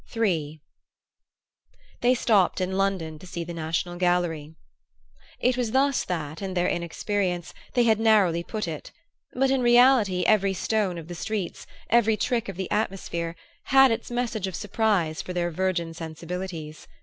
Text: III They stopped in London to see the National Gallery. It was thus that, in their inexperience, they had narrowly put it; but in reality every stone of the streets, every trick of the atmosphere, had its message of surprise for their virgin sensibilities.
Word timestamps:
III 0.17 0.59
They 1.99 2.15
stopped 2.15 2.59
in 2.59 2.75
London 2.75 3.19
to 3.19 3.27
see 3.27 3.43
the 3.43 3.53
National 3.53 3.97
Gallery. 3.97 4.55
It 5.39 5.55
was 5.55 5.73
thus 5.73 6.03
that, 6.05 6.41
in 6.41 6.55
their 6.55 6.67
inexperience, 6.67 7.53
they 7.75 7.83
had 7.83 7.99
narrowly 7.99 8.41
put 8.41 8.67
it; 8.67 8.91
but 9.33 9.51
in 9.51 9.61
reality 9.61 10.23
every 10.23 10.55
stone 10.55 10.97
of 10.97 11.07
the 11.07 11.13
streets, 11.13 11.67
every 11.91 12.17
trick 12.17 12.49
of 12.49 12.55
the 12.55 12.71
atmosphere, 12.71 13.35
had 13.65 13.91
its 13.91 14.09
message 14.09 14.47
of 14.47 14.55
surprise 14.55 15.21
for 15.21 15.33
their 15.33 15.51
virgin 15.51 15.93
sensibilities. 15.93 16.87